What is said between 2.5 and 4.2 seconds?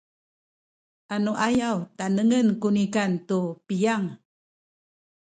ku nikan tu piyang